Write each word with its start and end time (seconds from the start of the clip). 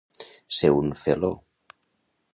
Ser 0.59 0.71
un 0.77 0.89
felló. 1.03 1.31